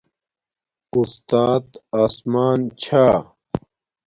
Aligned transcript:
اُستات 0.93 1.67
آسمان 2.03 2.59
چھا 2.81 3.05